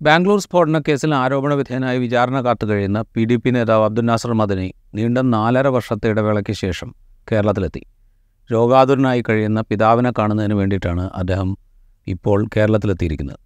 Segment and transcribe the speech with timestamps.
[0.00, 4.66] ബാംഗ്ലൂർ സ്ഫോടന കേസിൽ ആരോപണ വിധേയനായി വിചാരണ കാത്തു കഴിയുന്ന പി ഡി പി നേതാവ് അബ്ദുൽ നാസർ മദനി
[4.94, 6.88] നീണ്ട നാലര വർഷത്തെ ഇടവേളയ്ക്ക് ശേഷം
[7.32, 7.82] കേരളത്തിലെത്തി.
[8.50, 11.48] രോഗാതുരനായി കഴിയുന്ന പിതാവിനെ കാണുന്നതിന് വേണ്ടിയിട്ടാണ് അദ്ദേഹം
[12.06, 13.40] ഇപ്പോൾ കേരളത്തിലെത്തിയിരിക്കുന്നത്.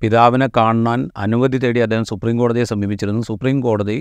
[0.00, 3.22] പിതാവിനെ കാണാൻ അനുമതി തേടി അദ്ദേഹം സുപ്രീം കോടതിയെ സമീപിച്ചിരുന്നു.
[3.30, 3.98] സുപ്രീം കോടതി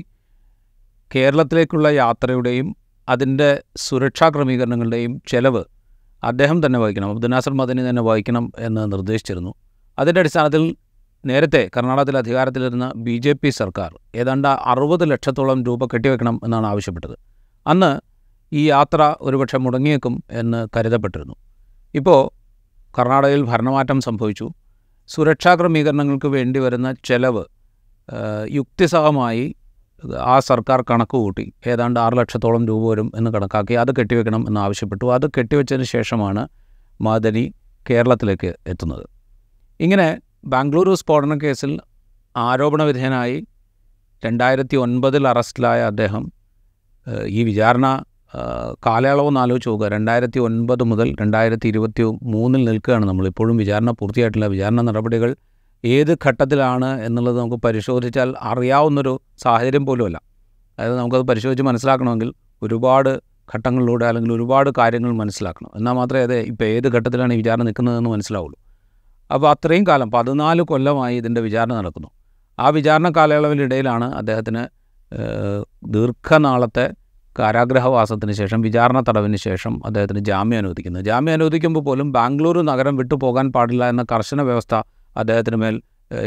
[1.11, 2.67] കേരളത്തിലേക്കുള്ള യാത്രയുടെയും
[3.07, 5.63] അതിന്റെ സുരക്ഷാ ക്രമീകരണങ്ങളുടെയും ചെലവ്
[6.23, 9.51] അദ്ദേഹം തന്നെ വഹിക്കണം അബ്ദുൽ നാസർ മദനി തന്നെ വഹിക്കണം എന്ന് നിർദ്ദേശിച്ചിരുന്നു.
[9.97, 10.63] അതിന്റെ അടിസ്ഥാനത്തിൽ
[11.25, 17.15] നേരത്തെ കർണാടകത്തിൽ അധികാരത്തിലിരുന്ന ബി ജെ പി സർക്കാർ ഏതാണ്ട് അറുപത് ലക്ഷത്തോളം രൂപ കെട്ടിവെക്കണം എന്നാണ് ആവശ്യപ്പെട്ടത്.
[17.67, 17.99] അന്ന്
[18.53, 21.35] ഈ യാത്ര ഒരുപക്ഷെ മുടങ്ങിയേക്കും എന്ന് കരുതപ്പെട്ടിരുന്നു.
[21.95, 22.19] ഇപ്പോൾ
[22.99, 24.49] കർണാടകയിൽ ഭരണമാറ്റം സംഭവിച്ചു.
[25.07, 27.43] സുരക്ഷാ ക്രമീകരണങ്ങൾക്ക് വേണ്ടി വരുന്ന ചെലവ്
[28.51, 29.55] യുക്തിസഹമായി
[30.19, 35.05] ആ സർക്കാർ കണക്ക് കൂട്ടി ഏതാണ്ട് ആറ് ലക്ഷത്തോളം രൂപ വരും എന്ന് കണക്കാക്കി അത് കെട്ടിവെക്കണം എന്ന് ആവശ്യപ്പെട്ടു.
[35.05, 36.47] അത് കെട്ടിവെച്ചതിന് ശേഷമാണ്
[37.01, 37.53] മദനി
[37.89, 39.05] കേരളത്തിലേക്ക് എത്തുന്നത്.
[39.79, 41.79] ഇങ്ങനെ ബാംഗ്ലൂരു സ്ഫോടന കേസിൽ
[42.37, 43.47] ആരോപണവിധേയനായി
[44.25, 46.31] രണ്ടായിരത്തി ഒൻപതിൽ അറസ്റ്റിലായ അദ്ദേഹം
[47.27, 48.03] ഈ വിചാരണ
[48.85, 49.87] കാലയളവെന്ന് ആലോചിച്ച് നോക്കുക.
[49.87, 54.45] രണ്ടായിരത്തി ഒൻപത് മുതൽ രണ്ടായിരത്തി ഇരുപത്തി മൂന്നിൽ നിൽക്കുകയാണ് നമ്മളിപ്പോഴും വിചാരണ പൂർത്തിയായിട്ടില്ല.
[54.45, 55.35] വിചാരണ നടപടികൾ
[55.85, 60.21] ഏത് ഘട്ടത്തിലാണ് എന്നുള്ളത് നമുക്ക് പരിശോധിച്ചാൽ അറിയാവുന്നൊരു സാഹചര്യം പോലുമല്ല.
[60.79, 63.21] അതായത് നമുക്കത് പരിശോധിച്ച് മനസ്സിലാക്കണമെങ്കിൽ ഒരുപാട്
[63.55, 65.71] ഘട്ടങ്ങളിലൂടെ അല്ലെങ്കിൽ ഒരുപാട് കാര്യങ്ങൾ മനസ്സിലാക്കണം.
[65.75, 68.57] എന്നാൽ മാത്രമേ അതെ ഇപ്പോൾ ഏത് ഘട്ടത്തിലാണ് ഈ വിചാരണ നിൽക്കുന്നതെന്ന് മനസ്സിലാവുള്ളൂ.
[69.33, 72.09] അപ്പോൾ അത്രയും കാലം പതിനാല് കൊല്ലമായി ഇതിന്റെ വിചാരണ നടക്കുന്നു.
[72.59, 74.63] ആ വിചാരണ കാലയളവിനിടയിലാണ് അദ്ദേഹത്തിന്
[75.95, 76.85] ദീർഘനാളത്തെ
[77.39, 81.03] കാരാഗ്രഹവാസത്തിന് ശേഷം വിചാരണ തടവിന് ശേഷം അദ്ദേഹത്തിന് ജാമ്യം അനുവദിക്കുന്നത്.
[81.05, 84.73] ജാമ്യം അനുവദിക്കുമ്പോൾ പോലും ബാംഗ്ലൂരു നഗരം വിട്ടു പോകാൻ പാടില്ല എന്ന കർശന വ്യവസ്ഥ
[85.17, 85.75] അദ്ദേഹത്തിന് മേൽ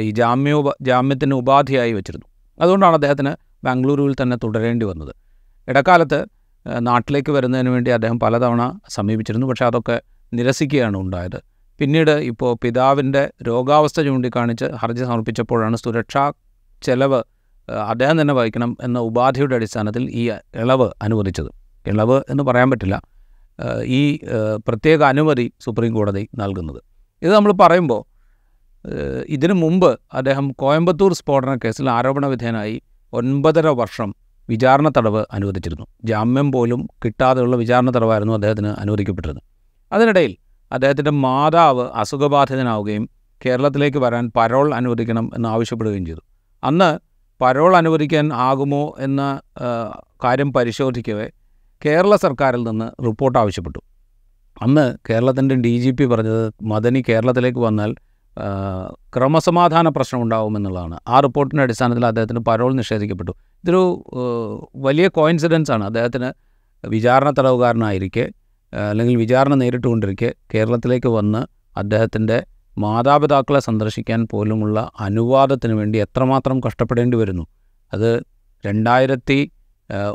[0.06, 2.26] ഈ ജാമ്യോപ ജാമ്യത്തിന് ഉപാധിയായി വെച്ചിരുന്നു.
[2.60, 3.32] അതുകൊണ്ടാണ് അദ്ദേഹത്തിന്
[3.64, 5.12] ബാംഗ്ലൂരുവിൽ തന്നെ തുടരേണ്ടി വന്നത്.
[5.68, 6.18] ഇടക്കാലത്ത്
[6.80, 9.46] നാട്ടിലേക്ക് വരുന്നതിന് വേണ്ടി അദ്ദേഹം പലതവണ സമീപിച്ചിരുന്നു.
[9.46, 9.96] പക്ഷേ അതൊക്കെ
[10.32, 11.38] നിരസിക്കുകയാണ് ഉണ്ടായത്.
[11.78, 16.32] പിന്നീട് ഇപ്പോൾ പിതാവിന്റെ രോഗാവസ്ഥ ചൂണ്ടിക്കാണിച്ച് ഹർജി സമർപ്പിച്ചപ്പോഴാണ് സുരക്ഷാ
[16.82, 17.22] ചെലവ്
[17.88, 21.50] അദ്ദേഹം തന്നെ വഹിക്കണം എന്ന ഉപാധിയുടെ അടിസ്ഥാനത്തിൽ ഈ ഇളവ് അനുവദിച്ചത്.
[21.86, 23.02] ഇളവ് എന്ന് പറയാൻ പറ്റില്ല.
[23.84, 24.18] ഈ
[24.68, 26.82] പ്രത്യേക അനുമതി സുപ്രീം കോടതി നൽകുന്നത്.
[27.22, 28.02] ഇത് നമ്മൾ പറയുമ്പോൾ
[29.26, 32.82] ഇതിനു മുമ്പ് അദ്ദേഹം കോയമ്പത്തൂർ സ്ഫോടന കേസിൽ ആരോപണ വിധേയനായി
[33.12, 34.14] ഒൻപതര വർഷം
[34.48, 35.86] വിചാരണ തടവ് അനുവദിച്ചിരുന്നു.
[36.04, 39.44] ജാമ്യം പോലും കിട്ടാതെയുള്ള വിചാരണ തടവായിരുന്നു അദ്ദേഹത്തിന് അനുവദിക്കപ്പെട്ടിരുന്നത്.
[39.94, 40.36] അതിനിടയിൽ
[40.72, 43.08] അദ്ദേഹത്തിന്റെ മാതാവ് അസുഖബാധിതനാവുകയും
[43.46, 46.22] കേരളത്തിലേക്ക് വരാൻ പരോൾ അനുവദിക്കണം എന്നാവശ്യപ്പെടുകയും ചെയ്തു.
[46.64, 46.98] അന്ന്
[47.42, 49.40] പരോൾ അനുവദിക്കാൻ ആകുമോ എന്ന
[50.24, 51.30] കാര്യം പരിശോധിക്കവേ
[51.84, 53.78] കേരള സർക്കാരിൽ നിന്ന് റിപ്പോർട്ട് ആവശ്യപ്പെട്ടു.
[54.62, 57.94] അന്ന് കേരളത്തിന്റെ ഡി ജി പി പറഞ്ഞത് മദനി കേരളത്തിലേക്ക് വന്നാൽ
[59.16, 63.30] ക്രമസമാധാന പ്രശ്നം ഉണ്ടാകുമെന്നുള്ളതാണ് ആ റിപ്പോർട്ടിന്റെ അടിസ്ഥാനത്തിൽ അദ്ദേഹത്തിന് പരോൾ നിഷേധിക്കപ്പെട്ടു.
[63.64, 64.04] ഇതൊരു
[64.76, 66.32] വലിയ കോയിൻസിഡൻസ് ആണ് അദ്ദേഹത്തിന്
[66.88, 68.30] വിചാരണ തടവുകാരനായിരിക്കെ
[68.90, 71.46] അല്ലെങ്കിൽ വിചാരണ നേരിട്ടുകൊണ്ടിരിക്കെ കേരളത്തിലേക്ക് വന്ന്
[71.78, 72.46] അദ്ദേഹത്തിന്റെ
[72.78, 77.46] മാതാപിതാക്കളെ സന്ദർശിക്കാൻ പോലുമുള്ള അനുവാദത്തിന് വേണ്ടി എത്രമാത്രം കഷ്ടപ്പെടേണ്ടി വരുന്നു.
[77.94, 78.22] അത്
[78.66, 79.50] രണ്ടായിരത്തി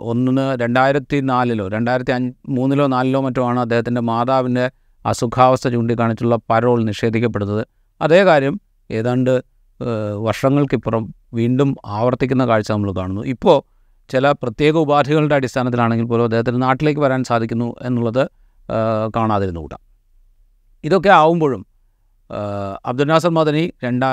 [0.02, 4.72] ഒന്നിന് ഒന്ന് രണ്ടായിരത്തി നാലിലോ രണ്ടായിരത്തി അഞ്ച് മൂന്നിലോ നാലിലോ മറ്റോ ആണ് അദ്ദേഹത്തിന്റെ മാതാവിന്റെ
[5.06, 7.68] അസുഖാവസ്ഥ ചൂണ്ടിക്കാണിച്ചുള്ള പരോൾ നിഷേധിക്കപ്പെടുന്നത്.
[8.02, 8.60] അതേ കാര്യം
[8.92, 9.44] ഏതാണ്ട്
[10.18, 13.22] വർഷങ്ങൾക്കിപ്പുറം വീണ്ടും ആവർത്തിക്കുന്ന കാഴ്ച നമ്മൾ കാണുന്നു.
[13.22, 13.64] ഇപ്പോൾ
[14.10, 18.30] ചില പ്രത്യേക ഉപാധികളുടെ അടിസ്ഥാനത്തിലാണെങ്കിൽ പോലും അദ്ദേഹത്തിന് നാട്ടിലേക്ക് വരാൻ സാധിക്കുന്നു എന്നുള്ളത്
[18.72, 19.78] ഏഹ്, കാണാതിരുന്നുകൂടാ.
[20.84, 21.66] ഇതൊക്കെ ആവുമ്പോഴും
[22.86, 24.10] അബ്ദുൽ നാസർ മദനി രണ്ടാ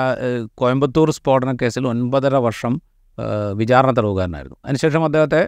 [0.55, 2.73] കോയമ്പത്തൂർ സ്ഫോടന കേസിൽ ഒൻപതര വർഷം
[3.53, 4.57] വിചാരണ തടവുകാരനായിരുന്നു.
[4.65, 5.41] അതിനുശേഷം അദ്ദേഹത്തെ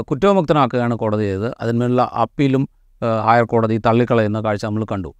[0.00, 1.54] കുറ്റവിമുക്തനാക്കുകയാണ് കോടതി ചെയ്തത്.
[1.60, 2.68] അതിന്മേലുള്ള അപ്പീലും
[3.26, 5.10] ഹയർ കോടതി തള്ളിക്കളയുന്ന കാഴ്ച നമ്മൾ കണ്ടു.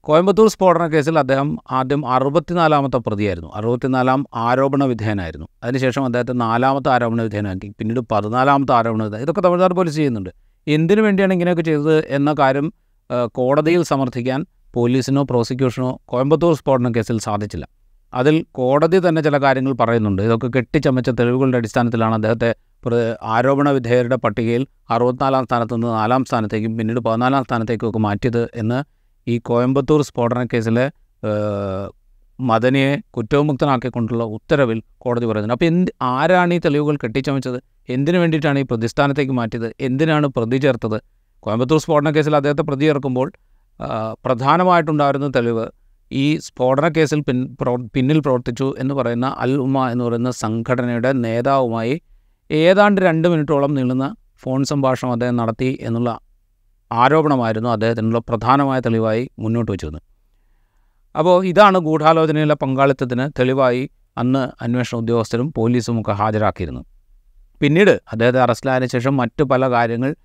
[0.00, 3.50] കോയമ്പത്തൂർ സ്ഫോടന കേസിൽ അദ്ദേഹം ആദ്യം അറുപത്തിനാലാമത്തെ പ്രതിയായിരുന്നു.
[3.54, 5.46] അറുപത്തിനാലാം ആരോപണ വിധേയനായിരുന്നു.
[5.62, 7.68] അതിനുശേഷം അദ്ദേഹത്തെ നാലാമത്തെ ആരോപണ വിധേയനാക്കി.
[7.78, 10.30] പിന്നീട് പതിനാലാമത്തെ ആരോപണ വിധേയൻ ഇതൊക്കെ തമിഴ്നാട് പോലീസ് ചെയ്യുന്നുണ്ട്.
[10.66, 12.72] എന്തിനു വേണ്ടിയാണ് ഇങ്ങനെയൊക്കെ ചെയ്തത് എന്ന കാര്യം
[13.38, 14.40] കോടതിയിൽ സമർത്ഥിക്കാൻ
[14.74, 17.66] പോലീസിനോ പ്രോസിക്യൂഷനോ കോയമ്പത്തൂർ സ്ഫോടന കേസിൽ സാധിച്ചില്ല.
[18.14, 20.22] അതിൽ കോടതി തന്നെ ചില കാര്യങ്ങൾ പറയുന്നുണ്ട്.
[20.22, 22.50] ഇതൊക്കെ കെട്ടിച്ചമച്ച തെളിവുകളുടെ അടിസ്ഥാനത്തിലാണ് അദ്ദേഹത്തെ
[23.22, 28.78] ആരോപണ വിധേയരുടെ പട്ടികയിൽ അറുപത്തിനാലാം സ്ഥാനത്ത് നിന്ന് നാലാം സ്ഥാനത്തേക്കും പിന്നീട് പതിനാലാം സ്ഥാനത്തേക്കും ഒക്കെ മാറ്റിയത് എന്ന്
[29.28, 30.84] ഈ കോയമ്പത്തൂർ സ്ഫോടന കേസിലെ
[32.40, 35.54] മദനിയെ കുറ്റവിമുക്തനാക്കിക്കൊണ്ടുള്ള ഉത്തരവിൽ കോടതി പറയുന്നുണ്ട്.
[35.54, 37.58] അപ്പോൾ എന്ത് ആരാണ് ഈ തെളിവുകൾ കെട്ടിച്ചമച്ചത്?
[37.88, 39.68] എന്തിനു വേണ്ടിയിട്ടാണ് ഈ പ്രതിസ്ഥാനത്തേക്ക് മാറ്റിയത്?
[39.80, 40.98] എന്തിനാണ് പ്രതി ചേർത്തത്?
[41.42, 43.28] കോയമ്പത്തൂർ സ്ഫോടന കേസിൽ അദ്ദേഹത്തെ പ്രതി ചേർക്കുമ്പോൾ
[44.24, 45.66] പ്രധാനമായിട്ടുണ്ടായിരുന്ന തെളിവ്
[46.10, 47.38] ഈ സ്ഫോടന കേസിൽ പിൻ
[47.94, 51.94] പിന്നിൽ പ്രവർത്തിച്ചു എന്ന് പറയുന്ന അൽ ഉമ എന്ന് പറയുന്ന സംഘടനയുടെ നേതാവുമായി
[52.50, 54.06] ഏതാണ്ട് രണ്ട് മിനിറ്റോളം നീളുന്ന
[54.42, 56.10] ഫോൺ സംഭാഷണം അദ്ദേഹം നടത്തി എന്നുള്ള
[56.90, 60.04] ആരോപണമായിരുന്നു അദ്ദേഹത്തിനുള്ള പ്രധാനമായ തെളിവായി മുന്നോട്ട് വച്ചിരുന്നത്.
[61.14, 63.82] അപ്പോൾ ഇതാണ് ഗൂഢാലോചനയിലെ പങ്കാളിത്തത്തിന് തെളിവായി
[64.18, 66.86] അന്ന് അന്വേഷണ ഉദ്യോഗസ്ഥരും പോലീസും ഒക്കെ ഹാജരാക്കിയിരുന്നത്.
[67.60, 70.16] പിന്നീട് അദ്ദേഹത്തെ അറസ്റ്റിലായതിനു ശേഷം മറ്റു പല കാര്യങ്ങൾ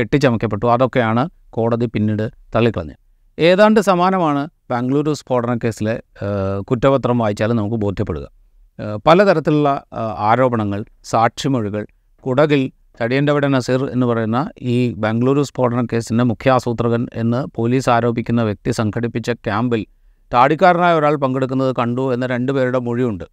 [0.00, 2.98] കെട്ടിച്ചമക്കപ്പെട്ടു അതൊക്കെയാണ് കോടതി പിന്നീട് തള്ളിക്കളഞ്ഞത്.
[3.38, 6.02] ഏതാണ്ട് സമാനമാണ് ബാംഗ്ലൂരു സ്ഫോടന കേസിലെ
[6.60, 8.28] കുറ്റപത്രം വായിച്ചാൽ നമുക്ക് ബോധ്യപ്പെടുക.
[9.06, 9.84] പലതരത്തിലുള്ള
[10.18, 11.86] ആരോപണങ്ങൾ സാക്ഷിമൊഴികൾ
[12.26, 18.70] കുടകിൽ തടിയന്റെവിടെ നസീർ എന്ന് പറയുന്ന ഈ ബാംഗ്ലൂരു സ്ഫോടന കേസിന്റെ മുഖ്യ ആസൂത്രകൻ എന്ന് പോലീസ് ആരോപിക്കുന്ന വ്യക്തി
[18.70, 19.86] സംഘടിപ്പിച്ച ക്യാമ്പിൽ
[20.34, 23.24] താടിക്കാരനായ ഒരാൾ പങ്കെടുക്കുന്നത് കണ്ടു എന്ന രണ്ടുപേരുടെ മൊഴിയുണ്ട്.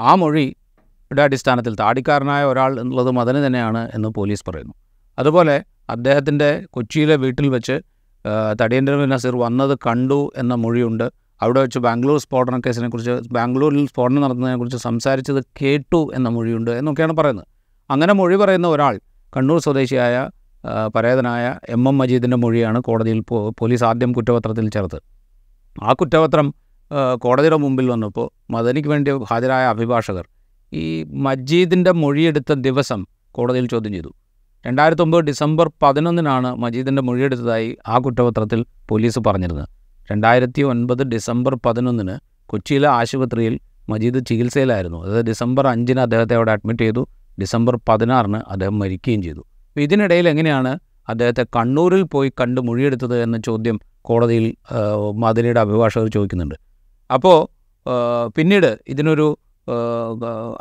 [0.00, 0.14] ആ
[1.10, 4.74] മൊഴിയുടെ അടിസ്ഥാനത്തിൽ താടിക്കാരനായ ഒരാൾ എന്നുള്ളത് മദന് തന്നെയാണ് എന്ന് പോലീസ് പറയുന്നു.
[5.18, 5.54] അതുപോലെ
[5.90, 7.76] അദ്ദേഹത്തിന്റെ കൊച്ചിയിലെ വീട്ടിൽ വെച്ച്
[8.60, 11.06] തടിയന്റെ നസീർ വന്നത് കണ്ടു എന്ന മൊഴിയുണ്ട്.
[11.40, 17.46] അവിടെ വെച്ച് ബാംഗ്ലൂർ സ്ഫോടന കേസിനെക്കുറിച്ച് ബാംഗ്ലൂരിൽ സ്ഫോടനം നടന്നതിനെക്കുറിച്ച് സംസാരിച്ചത് കേട്ടു എന്ന മൊഴിയുണ്ട് എന്നൊക്കെയാണ് പറയുന്നത്.
[17.90, 18.94] അങ്ങനെ മൊഴി പറയുന്ന ഒരാൾ
[19.32, 20.14] കണ്ണൂർ സ്വദേശിയായ
[20.94, 21.44] പരേതനായ
[21.74, 23.20] എം എം മജീദിന്റെ മൊഴിയാണ് കോടതിയിൽ
[23.60, 24.98] പോലീസ് ആദ്യം കുറ്റപത്രത്തിൽ ചേർത്ത്
[25.82, 26.46] ആ കുറ്റപത്രം
[27.16, 30.24] കോടതിയുടെ മുമ്പിൽ വന്നപ്പോൾ മദനിക്ക് വേണ്ടി ഹാജരായ അഭിഭാഷകർ
[30.72, 30.86] ഈ
[31.26, 33.00] മജീദിന്റെ മൊഴിയെടുത്ത ദിവസം
[33.36, 34.10] കോടതിയിൽ ചോദ്യം ചെയ്തു.
[34.66, 39.68] രണ്ടായിരത്തി ഒമ്പത് ഡിസംബർ പതിനൊന്നിനാണ് മജീദിന്റെ മൊഴിയെടുത്തതായി ആ കുറ്റപത്രത്തിൽ പോലീസ് പറഞ്ഞിരുന്നത്.
[40.10, 42.14] രണ്ടായിരത്തി ഒൻപത് ഡിസംബർ പതിനൊന്നിന്
[42.50, 43.54] കൊച്ചിയിലെ ആശുപത്രിയിൽ
[43.90, 44.98] മജീദ് ചികിത്സയിലായിരുന്നു.
[45.04, 47.02] അതായത് ഡിസംബർ അഞ്ചിന് അദ്ദേഹത്തെ അവിടെ അഡ്മിറ്റ് ചെയ്തു.
[47.40, 49.42] ഡിസംബർ പതിനാറിന് അദ്ദേഹം മരിക്കുകയും ചെയ്തു.
[49.68, 50.72] അപ്പോൾ ഇതിനിടയിൽ എങ്ങനെയാണ്
[51.08, 54.46] അദ്ദേഹത്തെ കണ്ണൂരിൽ പോയി കണ്ട് മൊഴിയെടുത്തത് എന്ന ചോദ്യം കോടതിയിൽ
[55.22, 56.56] മദനിയുടെ അഭിഭാഷകർ ചോദിക്കുന്നുണ്ട്.
[57.10, 57.36] അപ്പോൾ
[58.36, 59.38] പിന്നീട് ഇതിനൊരു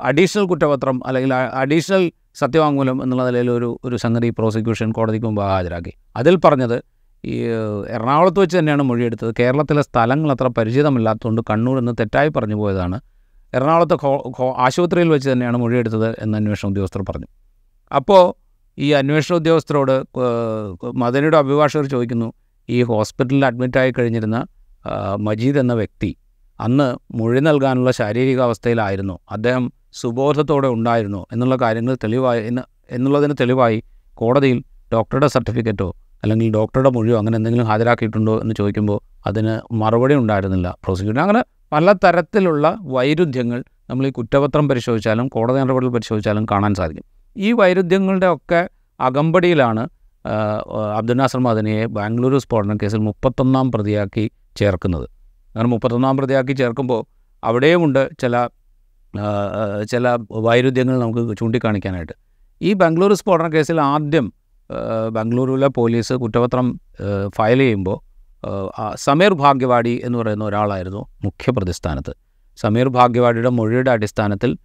[0.09, 5.94] അഡീഷണൽ കുറ്റപത്രം അല്ലെങ്കിൽ അഡീഷണൽ സത്യവാങ്മൂലം എന്നുള്ള നിലയിൽ ഒരു ഒരു സംഗതി പ്രോസിക്യൂഷൻ കോടതിക്ക് മുമ്പ് ഹാജരാക്കി.
[6.15, 6.77] അതിൽ പറഞ്ഞത്
[7.24, 7.38] ഈ
[7.95, 9.33] എറണാകുളത്ത് വെച്ച് തന്നെയാണ് മൊഴിയെടുത്തത്.
[9.39, 12.98] കേരളത്തിലെ സ്ഥലങ്ങൾ അത്ര പരിചിതമില്ലാത്തതുകൊണ്ട് കണ്ണൂർ എന്ന് തെറ്റായി പറഞ്ഞു പോയതാണ്.
[13.54, 13.98] എറണാകുളത്ത്
[14.65, 17.27] ആശുപത്രിയിൽ വെച്ച് തന്നെയാണ് മൊഴിയെടുത്തത് എന്ന് അന്വേഷണ ഉദ്യോഗസ്ഥർ പറഞ്ഞു.
[17.92, 18.24] അപ്പോൾ
[18.77, 19.95] ഈ അന്വേഷണ ഉദ്യോഗസ്ഥരോട്
[20.95, 22.33] മദനിയുടെ അഭിഭാഷകർ ചോദിക്കുന്നു
[22.69, 24.45] ഈ ഹോസ്പിറ്റലിൽ അഡ്മിറ്റായി കഴിഞ്ഞിരുന്ന
[25.19, 26.10] മജീദ് എന്ന വ്യക്തി
[26.59, 33.83] അന്ന് മൊഴി നൽകാനുള്ള ശാരീരിക അവസ്ഥയിലായിരുന്നു അദ്ദേഹം സുബോധത്തോടെ ഉണ്ടായിരുന്നു എന്നുള്ള കാര്യങ്ങൾ തെളിവായി എന്ന് എന്നുള്ളതിന് തെളിവായി
[34.13, 34.59] കോടതിയിൽ
[34.94, 35.89] ഡോക്ടറുടെ സർട്ടിഫിക്കറ്റോ
[36.24, 40.77] അല്ലെങ്കിൽ ഡോക്ടറുടെ മൊഴിയോ അങ്ങനെ എന്തെങ്കിലും ഹാജരാക്കിയിട്ടുണ്ടോ എന്ന് ചോദിക്കുമ്പോൾ അതിന് മറുപടി ഉണ്ടായിരുന്നില്ല.
[40.83, 41.42] പ്രോസിക്യൂട്ടർ അങ്ങനെ
[41.74, 42.65] പല തരത്തിലുള്ള
[42.95, 47.06] വൈരുദ്ധ്യങ്ങൾ നമ്മൾ ഈ കുറ്റപത്രം പരിശോധിച്ചാലും കോടതി നടപടികൾ പരിശോധിച്ചാലും കാണാൻ സാധിക്കും.
[47.36, 48.62] ഈ വൈരുദ്ധ്യങ്ങളുടെ ഒക്കെ
[49.00, 49.83] അകമ്പടിയിലാണ്
[50.98, 54.25] അബ്ദുൽ നാസർ മദനിയെ ബാംഗ്ലൂരു സ്ഫോടന കേസിൽ മുപ്പത്തൊന്നാം പ്രതിയാക്കി
[54.56, 55.07] ചേർക്കുന്നത്.
[55.57, 57.00] അങ്ങനെ മുപ്പത്തൊന്നാം പ്രതിയാക്കി ചേർക്കുമ്പോൾ
[57.44, 58.48] അവിടെയുമുണ്ട് ചില
[59.92, 60.07] ചില
[60.48, 62.15] വൈരുദ്ധ്യങ്ങൾ നമുക്ക് ചൂണ്ടിക്കാണിക്കാനായിട്ട്.
[62.62, 64.25] ഈ ബാംഗ്ലൂർ സ്ഫോടന കേസിൽ ആദ്യം
[65.13, 66.68] ബംഗളൂരുവിലെ പോലീസ് കുറ്റപത്രം
[67.38, 67.98] ഫയൽ ചെയ്യുമ്പോൾ
[68.95, 72.13] സമീർ ഭാഗ്യവാടി എന്ന് പറയുന്ന ഒരാളായിരുന്നു മുഖ്യ പ്രതിസ്ഥാനത്ത്
[72.57, 74.57] സമീർ ഭാഗ്യവാടിയുടെ മൊഴിയുടെ അടിസ്ഥാനത്തിൽ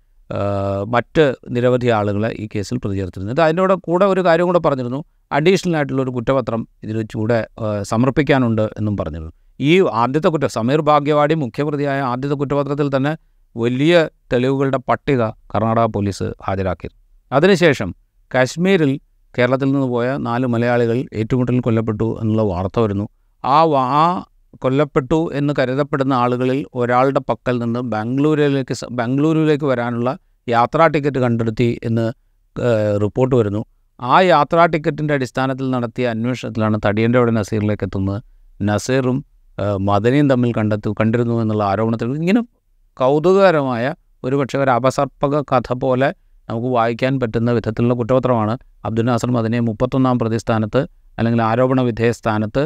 [0.87, 5.05] മറ്റ് നിരവധി ആളുകളെ ഈ കേസിൽ പ്രതി ചേർത്തിരുന്നു ഇത് അതിന്റെ കൂടെ ഒരു കാര്യം കൂടെ പറഞ്ഞിരുന്നു.
[5.33, 7.47] അഡീഷണൽ ആയിട്ടുള്ള ഒരു കുറ്റപത്രം ഇതിൽ ചൂടെ
[7.83, 9.33] സമർപ്പിക്കാനുണ്ട് എന്നും പറഞ്ഞിരുന്നു.
[9.63, 13.13] ഈ ആദ്യത്തെ കുറ്റ സമീർ ഭാഗ്യവാടി മുഖ്യപ്രതിയായ ആദ്യത്തെ കുറ്റപത്രത്തിൽ തന്നെ
[13.57, 15.23] വലിയ തെളിവുകളുടെ പട്ടിക
[15.53, 16.89] കർണാടക പോലീസ് ഹാജരാക്കി.
[17.33, 17.95] അതിനുശേഷം
[18.35, 19.01] കാശ്മീരിൽ
[19.39, 23.09] കേരളത്തിൽ നിന്ന് പോയ നാല് മലയാളികൾ ഏറ്റുമുട്ടലിൽ കൊല്ലപ്പെട്ടു എന്നുള്ള വാർത്ത വരുന്നു.
[23.45, 23.59] ആ
[24.01, 24.25] ആ
[24.57, 30.19] കൊല്ലപ്പെട്ടു എന്ന് കരുതപ്പെടുന്ന ആളുകളിൽ ഒരാളുടെ പക്കൽ നിന്ന് ബാംഗ്ലൂരിലേക്ക് ബാംഗ്ലൂരിലേക്ക് വരാനുള്ള
[30.49, 32.07] യാത്രാ ടിക്കറ്റ് കണ്ടെടുത്തി എന്ന്
[33.03, 33.65] റിപ്പോർട്ട് വരുന്നു.
[34.01, 38.23] ആ യാത്രാ ടിക്കറ്റിന്റെ അടിസ്ഥാനത്തിൽ നടത്തിയ അന്വേഷണത്തിലാണ് തടിയന്റെ അവിടെ നസീറിലേക്ക് എത്തുന്നത്.
[38.63, 39.25] നസീറും
[39.89, 42.43] മദനിയും തമ്മിൽ കണ്ടെത്തു കണ്ടിരുന്നു എന്നുള്ള ആരോപണത്തിൽ ഇങ്ങനെ
[42.97, 43.95] കൗതുകകരമായ
[44.25, 46.09] ഒരുപക്ഷെ ഒരു അപസർപ്പക കഥ പോലെ
[46.49, 48.55] നമുക്ക് വായിക്കാൻ പറ്റുന്ന വിധത്തിലുള്ള കുറ്റപത്രമാണ്
[48.85, 50.81] അബ്ദുൽ നാസർ മദനയെ മുപ്പത്തൊന്നാം പ്രതിസ്ഥാനത്ത്
[51.19, 52.63] അല്ലെങ്കിൽ ആരോപണ വിധേയ സ്ഥാനത്ത്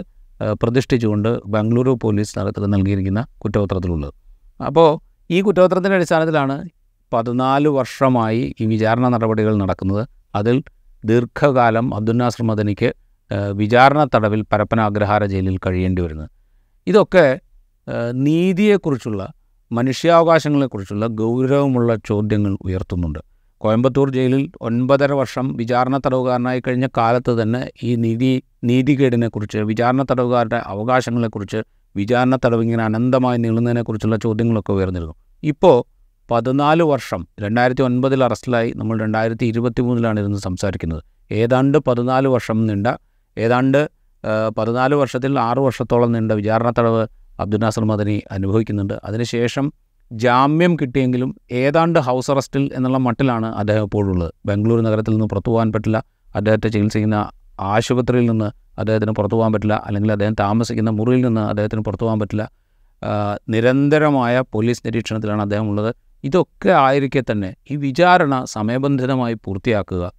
[0.63, 4.15] പ്രതിഷ്ഠിച്ചുകൊണ്ട് ബംഗളൂരു പോലീസ് നടത്തി നൽകിയിരിക്കുന്ന കുറ്റപത്രത്തിലുള്ളത്.
[4.61, 4.89] അപ്പോൾ
[5.31, 6.57] ഈ കുറ്റപത്രത്തിന്റെ അടിസ്ഥാനത്തിലാണ്
[7.13, 10.03] പതിനാല് വർഷമായി ഈ വിചാരണ നടപടികൾ നടക്കുന്നത്.
[10.35, 10.57] അതിൽ
[11.05, 12.89] ദീർഘകാലം അബ്ദുൽ നാസർ മദനിക്ക്
[13.61, 16.31] വിചാരണ തടവിൽ പരപ്പന അഗ്രഹാര ജയിലിൽ കഴിയേണ്ടി വരുന്നത്.
[16.87, 17.41] ഇതൊക്കെ
[18.13, 19.33] നീതിയെക്കുറിച്ചുള്ള
[19.73, 23.19] മനുഷ്യാവകാശങ്ങളെക്കുറിച്ചുള്ള ഗൗരവമുള്ള ചോദ്യങ്ങൾ ഉയർത്തുന്നുണ്ട്.
[23.59, 31.61] കോയമ്പത്തൂർ ജയിലിൽ ഒൻപതര വർഷം വിചാരണ തടവുകാരനായി കഴിഞ്ഞ കാലത്ത് തന്നെ ഈ നീതി നീതികേടിനെക്കുറിച്ച് വിചാരണ തടവുകാരുടെ അവകാശങ്ങളെക്കുറിച്ച്
[31.97, 35.15] വിചാരണ തടവ് ഇങ്ങനെ അനന്തമായി നീളുന്നതിനെക്കുറിച്ചുള്ള ചോദ്യങ്ങളൊക്കെ ഉയർന്നിരുന്നു.
[35.43, 35.77] ഇപ്പോൾ
[36.31, 41.03] പതിനാല് വർഷം രണ്ടായിരത്തി ഒൻപതിൽ അറസ്റ്റിലായി നമ്മൾ രണ്ടായിരത്തി ഇരുപത്തി മൂന്നിലാണ് ഇരുന്ന് സംസാരിക്കുന്നത്.
[41.33, 42.87] ഏതാണ്ട് പതിനാല് വർഷം നീണ്ട
[43.39, 43.89] ഏതാണ്ട്
[44.59, 47.07] പതിനാല് വർഷത്തിൽ ആറു വർഷത്തോളം നീണ്ട വിചാരണ തടവ്
[47.41, 49.01] അബ്ദുൽ നാസർ മദനി അനുഭവിക്കുന്നുണ്ട്.
[49.05, 49.73] അതിനുശേഷം
[50.13, 54.33] ജാമ്യം കിട്ടിയെങ്കിലും ഏതാണ്ട് ഹൗസ് അറസ്റ്റിൽ എന്നുള്ള മട്ടിലാണ് അദ്ദേഹം ഇപ്പോഴുള്ളത്.
[54.47, 56.05] ബംഗളൂരു നഗരത്തിൽ നിന്ന് പുറത്തു പോകാൻ പറ്റില്ല.
[56.35, 57.31] അദ്ദേഹത്തെ ചികിത്സിക്കുന്ന
[57.61, 59.83] ആശുപത്രിയിൽ നിന്ന് അദ്ദേഹത്തിന് പുറത്തു പോകാൻ പറ്റില്ല.
[59.87, 62.51] അല്ലെങ്കിൽ അദ്ദേഹം താമസിക്കുന്ന മുറിയിൽ നിന്ന് അദ്ദേഹത്തിന് പുറത്തു പോകാൻ പറ്റില്ല.
[63.49, 65.95] നിരന്തരമായ പോലീസ് നിരീക്ഷണത്തിലാണ് അദ്ദേഹം ഉള്ളത്.
[66.25, 70.13] ഇതൊക്കെ ആയിരിക്കെ തന്നെ ഈ വിചാരണ സമയബന്ധിതമായി പൂർത്തിയാക്കുക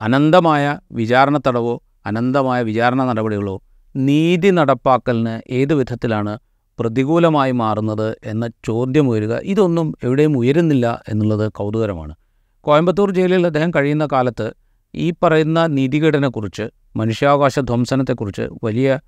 [0.00, 3.60] അനന്തമായ വിചാരണ തടവോ അനന്തമായ വിചാരണ നടപടികളോ
[3.96, 6.38] നീതി നടപ്പാക്കലിന് ഏത് വിധത്തിലാണ്
[6.78, 9.40] പ്രതികൂലമായി മാറുന്നത് എന്ന ചോദ്യം ഉയരുക.
[9.42, 12.14] ഇതൊന്നും എവിടെയും ഉയരുന്നില്ല എന്നുള്ളത് കൗതുകരമാണ്.
[12.60, 14.52] കോയമ്പത്തൂർ ജയിലിൽ അദ്ദേഹം കഴിയുന്ന കാലത്ത്
[14.94, 18.98] ഈ പറയുന്ന നീതികേടിനെക്കുറിച്ച് മനുഷ്യാവകാശ ധ്വംസനത്തെക്കുറിച്ച് വലിയ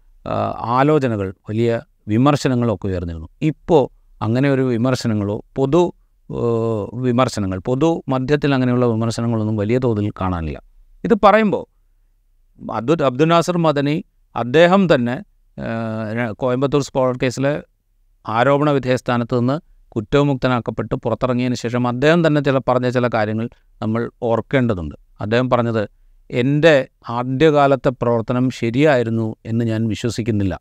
[0.79, 3.29] ആലോചനകൾ വലിയ വിമർശനങ്ങളൊക്കെ ഉയർന്നിരുന്നു.
[3.43, 3.89] ഇപ്പോൾ
[4.23, 5.95] അങ്ങനെ ഒരു വിമർശനങ്ങളോ പൊതു
[6.95, 10.61] വിമർശനങ്ങൾ പൊതു മധ്യത്തിൽ അങ്ങനെയുള്ള വിമർശനങ്ങളൊന്നും വലിയ തോതിൽ കാണാനില്ല.
[11.05, 11.70] ഇത് പറയുമ്പോൾ
[12.73, 14.05] അബ്ദുൽ അബ്ദുൽ നാസർ മദനി
[14.37, 15.23] അദ്ദേഹം തന്നെ
[16.33, 17.63] കോയമ്പത്തൂർ സ്കോളർ കേസിലെ
[18.29, 23.49] ആരോപണ വിധേയസ്ഥാനത്ത് നിന്ന് കുറ്റവിമുക്തനാക്കപ്പെട്ട് പുറത്തിറങ്ങിയതിന് ശേഷം അദ്ദേഹം തന്നെ ചില പറഞ്ഞ ചില കാര്യങ്ങൾ
[23.83, 24.95] നമ്മൾ ഓർക്കേണ്ടതുണ്ട്.
[25.21, 25.89] അദ്ദേഹം പറഞ്ഞത്
[26.31, 30.61] എന്റെ ആദ്യകാലത്തെ പ്രവർത്തനം ശരിയായിരുന്നു എന്ന് ഞാൻ വിശ്വസിക്കുന്നില്ല.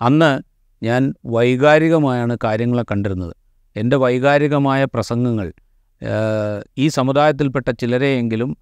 [0.00, 0.42] അന്ന്
[0.84, 3.36] ഞാൻ വൈകാരികമായാണ് കാര്യങ്ങളെ കണ്ടിരുന്നത്.
[3.76, 5.52] എന്റെ വൈകാരികമായ പ്രസംഗങ്ങൾ
[6.78, 8.56] ഈ സമുദായത്തിൽപ്പെട്ട ചിലരെയെങ്കിലും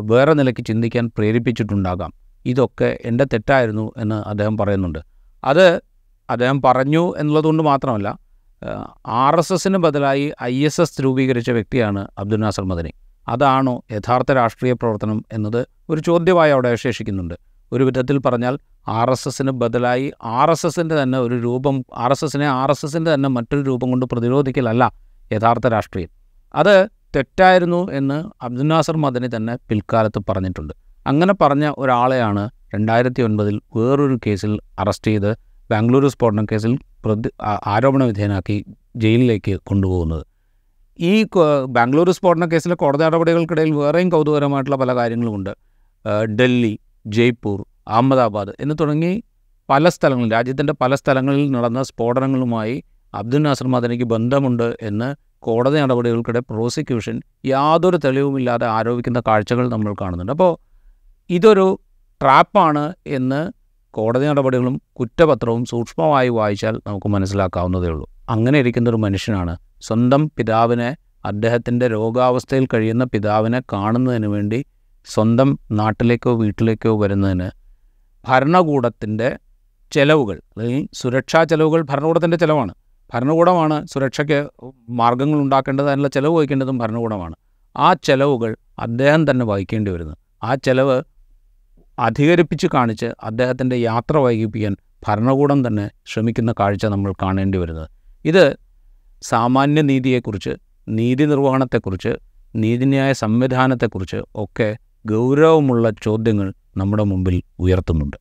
[0.00, 2.12] വേറെ നിലയ്ക്ക് ചിന്തിക്കാൻ പ്രേരിപ്പിച്ചിട്ടുണ്ടാകാം.
[2.46, 4.98] ഇതൊക്കെ എന്റെ തെറ്റായിരുന്നു എന്ന് അദ്ദേഹം പറയുന്നുണ്ട്.
[5.44, 5.80] അത്
[6.30, 8.18] അദ്ദേഹം പറഞ്ഞു എന്നുള്ളതുകൊണ്ട് മാത്രമല്ല
[9.06, 12.92] ആർ എസ് എസിന് ബദലായി ഐ എസ് എസ് രൂപീകരിച്ച വ്യക്തിയാണ് അബ്ദുൽ നാസർ മദനി.
[13.28, 15.66] അതാണോ യഥാർത്ഥ രാഷ്ട്രീയ പ്രവർത്തനം എന്നത്?
[15.90, 17.34] ഒരു ചോദ്യമായി അവിടെ അവശേഷിക്കുന്നുണ്ട്.
[17.72, 22.24] ഒരു വിധത്തിൽ പറഞ്ഞാൽ ആർ എസ് എസിന് ബദലായി ആർ എസ് എസിന്റെ തന്നെ ഒരു രൂപം ആർ എസ്
[22.24, 24.92] എസിനെ ആർ എസ് എസിന്റെ തന്നെ മറ്റൊരു രൂപം കൊണ്ട് പ്രതിരോധിക്കലല്ല
[25.32, 26.08] യഥാർത്ഥ രാഷ്ട്രീയം.
[26.54, 30.72] അത് തെറ്റായിരുന്നു എന്ന് അബ്ദുൽ നാസർ മദനി തന്നെ പിൽക്കാലത്ത് പറഞ്ഞിട്ടുണ്ട്.
[31.06, 32.42] അങ്ങനെ പറഞ്ഞ ഒരാളെയാണ്
[32.74, 35.30] രണ്ടായിരത്തി ഒൻപതിൽ വേറൊരു കേസിൽ അറസ്റ്റ് ചെയ്ത്
[35.70, 36.72] ബാംഗ്ലൂരു സ്ഫോടന കേസിൽ
[37.04, 37.30] പ്രതി
[37.66, 38.56] ആരോപണ വിധേയനാക്കി
[38.96, 40.24] ജയിലിലേക്ക് കൊണ്ടുപോകുന്നത്.
[40.98, 41.12] ഈ
[41.76, 45.52] ബാംഗ്ലൂരു സ്ഫോടന കേസിലെ കോടതി നടപടികൾക്കിടയിൽ വേറെയും കൗതുകരമായിട്ടുള്ള പല കാര്യങ്ങളുമുണ്ട്.
[46.38, 46.74] ഡൽഹി
[47.16, 49.12] ജയ്പൂർ അഹമ്മദാബാദ് എന്ന് തുടങ്ങി
[49.68, 52.76] പല സ്ഥലങ്ങളിൽ രാജ്യത്തിന്റെ പല സ്ഥലങ്ങളിൽ നടന്ന സ്ഫോടനങ്ങളുമായി
[53.14, 55.08] അബ്ദുൽ നാസർ മദനിക്ക് ബന്ധമുണ്ട് എന്ന്
[55.42, 57.16] കോടതി നടപടികൾക്കിടെ പ്രോസിക്യൂഷൻ
[57.52, 60.32] യാതൊരു തെളിവുമില്ലാതെ ആരോപിക്കുന്ന കാഴ്ചകൾ നമ്മൾ കാണുന്നുണ്ട്.
[60.36, 60.52] അപ്പോൾ
[61.30, 61.66] ഇതൊരു
[62.20, 62.84] ട്രാപ്പാണ്
[63.18, 63.40] എന്ന്
[63.94, 68.06] കോടതി നടപടികളും കുറ്റപത്രവും സൂക്ഷ്മമായി വായിച്ചാൽ നമുക്ക് മനസ്സിലാക്കാവുന്നതേ ഉള്ളൂ.
[68.34, 69.54] അങ്ങനെ ഇരിക്കുന്ന ഒരു മനുഷ്യനാണ്
[69.86, 70.90] സ്വന്തം പിതാവിനെ
[71.24, 74.58] അദ്ദേഹത്തിന്റെ രോഗാവസ്ഥയിൽ കഴിയുന്ന പിതാവിനെ കാണുന്നതിന് വേണ്ടി
[75.06, 77.48] സ്വന്തം നാട്ടിലേക്കോ വീട്ടിലേക്കോ വരുന്നതിന്
[78.24, 79.28] ഭരണകൂടത്തിന്റെ
[79.92, 82.72] ചെലവുകൾ അല്ലെങ്കിൽ സുരക്ഷാ ചെലവുകൾ ഭരണകൂടത്തിന്റെ ചെലവാണ്.
[83.14, 83.86] ഭരണകൂടമാണ്.
[83.86, 84.50] സുരക്ഷയ്ക്ക്
[84.90, 87.34] മാർഗങ്ങൾ ഉണ്ടാക്കേണ്ടത് അതിനുള്ള ചിലവ് വഹിക്കേണ്ടതും ഭരണകൂടമാണ്.
[87.76, 90.14] ആ ചിലവുകൾ അദ്ദേഹം തന്നെ വഹിക്കേണ്ടി വരുന്നു.
[90.42, 91.02] ആ ചിലവ്
[91.98, 94.76] അധികരിപ്പിച്ച് കാണിച്ച് അദ്ദേഹത്തിന്റെ യാത്ര വൈകിപ്പിക്കാൻ
[95.08, 97.88] ഭരണകൂടം തന്നെ ശ്രമിക്കുന്ന കാഴ്ച നമ്മൾ കാണേണ്ടി വരുന്നത്.
[98.24, 98.56] ഇത്
[99.22, 100.50] സാമാന്യ നീതിയെക്കുറിച്ച്
[100.88, 102.08] നീതി നിർവഹണത്തെക്കുറിച്ച്
[102.56, 104.76] നീതിന്യായ സംവിധാനത്തെക്കുറിച്ച് ഒക്കെ
[105.06, 108.16] ഗൗരവമുള്ള ചോദ്യങ്ങൾ നമ്മുടെ മുമ്പിൽ ഉയർത്തുന്നുണ്ട്.